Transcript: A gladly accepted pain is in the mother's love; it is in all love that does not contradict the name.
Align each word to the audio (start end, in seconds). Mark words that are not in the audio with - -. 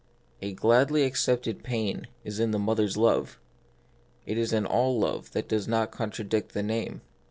A 0.41 0.53
gladly 0.53 1.03
accepted 1.03 1.61
pain 1.61 2.07
is 2.23 2.39
in 2.39 2.49
the 2.49 2.57
mother's 2.57 2.97
love; 2.97 3.39
it 4.25 4.35
is 4.35 4.51
in 4.51 4.65
all 4.65 4.97
love 4.99 5.31
that 5.33 5.47
does 5.47 5.67
not 5.67 5.91
contradict 5.91 6.53
the 6.55 6.63
name. 6.63 7.01